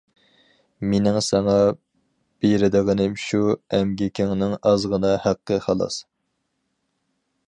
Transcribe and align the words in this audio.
مېنىڭ 0.93 1.19
ساڭا 1.25 1.57
بېرىدىغىنىم 2.45 3.13
شۇ 3.25 3.41
ئەمگىكىڭنىڭ 3.79 4.57
ئازغىنا 4.71 5.15
ھەققى 5.29 5.61
خالاس. 5.67 6.01